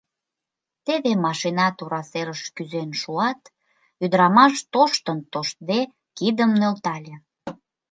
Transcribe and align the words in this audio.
Теве 0.85 1.11
машина 1.25 1.67
тура 1.77 2.01
серыш 2.09 2.41
кӱзен 2.55 2.89
шуат, 3.01 3.41
ӱдрамаш, 4.03 4.55
тоштын-тоштде, 4.73 5.79
кидым 6.17 6.51
нӧлтале. 6.59 7.15